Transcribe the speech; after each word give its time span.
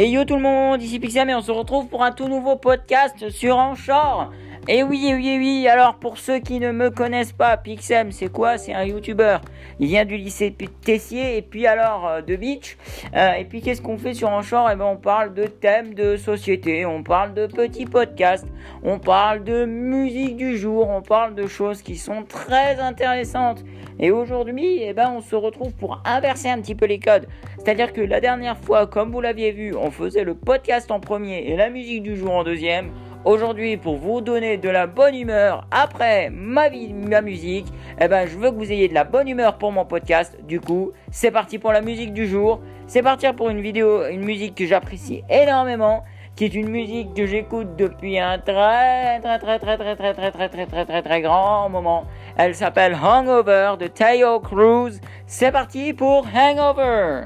Et 0.00 0.10
yo 0.10 0.24
tout 0.24 0.36
le 0.36 0.42
monde, 0.42 0.80
ici 0.80 1.00
Pixem 1.00 1.28
et 1.28 1.34
on 1.34 1.42
se 1.42 1.50
retrouve 1.50 1.88
pour 1.88 2.04
un 2.04 2.12
tout 2.12 2.28
nouveau 2.28 2.54
podcast 2.54 3.30
sur 3.30 3.56
Anchor. 3.56 4.30
Et 4.70 4.82
oui, 4.82 5.12
oui, 5.14 5.36
oui, 5.38 5.66
alors 5.66 5.94
pour 5.94 6.18
ceux 6.18 6.40
qui 6.40 6.60
ne 6.60 6.72
me 6.72 6.90
connaissent 6.90 7.32
pas, 7.32 7.56
Pixem, 7.56 8.12
c'est 8.12 8.30
quoi? 8.30 8.58
C'est 8.58 8.74
un 8.74 8.84
youtubeur. 8.84 9.40
Il 9.80 9.86
vient 9.86 10.04
du 10.04 10.18
lycée 10.18 10.54
Tessier 10.84 11.38
et 11.38 11.42
puis 11.42 11.66
alors 11.66 12.06
euh, 12.06 12.20
de 12.20 12.36
Beach. 12.36 12.76
Euh, 13.16 13.32
et 13.32 13.46
puis 13.46 13.62
qu'est-ce 13.62 13.80
qu'on 13.80 13.96
fait 13.96 14.12
sur 14.12 14.28
Anchor 14.28 14.68
Eh 14.70 14.76
ben 14.76 14.84
on 14.84 14.98
parle 14.98 15.32
de 15.32 15.44
thèmes 15.44 15.94
de 15.94 16.18
société, 16.18 16.84
on 16.84 17.02
parle 17.02 17.32
de 17.32 17.46
petits 17.46 17.86
podcasts, 17.86 18.46
on 18.82 18.98
parle 18.98 19.42
de 19.42 19.64
musique 19.64 20.36
du 20.36 20.58
jour, 20.58 20.90
on 20.90 21.00
parle 21.00 21.34
de 21.34 21.46
choses 21.46 21.80
qui 21.80 21.96
sont 21.96 22.24
très 22.24 22.78
intéressantes. 22.78 23.64
Et 23.98 24.10
aujourd'hui, 24.10 24.82
eh 24.82 24.92
ben 24.92 25.10
on 25.16 25.22
se 25.22 25.34
retrouve 25.34 25.74
pour 25.76 26.02
inverser 26.04 26.50
un 26.50 26.60
petit 26.60 26.74
peu 26.74 26.84
les 26.84 26.98
codes. 26.98 27.26
C'est-à-dire 27.56 27.94
que 27.94 28.02
la 28.02 28.20
dernière 28.20 28.58
fois, 28.58 28.86
comme 28.86 29.12
vous 29.12 29.22
l'aviez 29.22 29.50
vu, 29.50 29.74
on 29.74 29.90
faisait 29.90 30.24
le 30.24 30.34
podcast 30.34 30.90
en 30.90 31.00
premier 31.00 31.38
et 31.46 31.56
la 31.56 31.70
musique 31.70 32.02
du 32.02 32.16
jour 32.16 32.32
en 32.32 32.44
deuxième. 32.44 32.90
Aujourd'hui, 33.24 33.76
pour 33.76 33.96
vous 33.96 34.20
donner 34.20 34.58
de 34.58 34.68
la 34.68 34.86
bonne 34.86 35.14
humeur 35.14 35.66
après 35.72 36.30
ma, 36.30 36.68
vie, 36.68 36.92
ma 36.94 37.20
musique, 37.20 37.66
eh 38.00 38.06
ben, 38.06 38.26
je 38.28 38.38
veux 38.38 38.50
que 38.50 38.56
vous 38.56 38.70
ayez 38.70 38.86
de 38.86 38.94
la 38.94 39.02
bonne 39.02 39.28
humeur 39.28 39.58
pour 39.58 39.72
mon 39.72 39.84
podcast. 39.84 40.38
Du 40.46 40.60
coup, 40.60 40.92
c'est 41.10 41.32
parti 41.32 41.58
pour 41.58 41.72
la 41.72 41.80
musique 41.80 42.12
du 42.12 42.28
jour. 42.28 42.60
C'est 42.86 43.02
parti 43.02 43.26
pour 43.36 43.50
une 43.50 43.60
vidéo, 43.60 44.06
une 44.06 44.24
musique 44.24 44.54
que 44.54 44.66
j'apprécie 44.66 45.24
énormément, 45.28 46.04
qui 46.36 46.44
est 46.44 46.54
une 46.54 46.68
musique 46.68 47.12
que 47.14 47.26
j'écoute 47.26 47.74
depuis 47.76 48.20
un 48.20 48.38
très 48.38 49.18
très 49.20 49.38
très 49.40 49.58
très 49.58 49.76
très 49.76 49.96
très 49.96 50.14
très 50.14 50.30
très 50.30 50.48
très 50.48 50.66
très 50.66 50.84
très 50.86 51.02
très 51.02 51.20
grand 51.20 51.68
moment. 51.68 52.04
Elle 52.36 52.54
s'appelle 52.54 52.94
Hangover 52.94 53.74
de 53.80 53.88
Tayo 53.88 54.38
Cruz. 54.38 55.00
C'est 55.26 55.50
parti 55.50 55.92
pour 55.92 56.24
Hangover. 56.32 57.24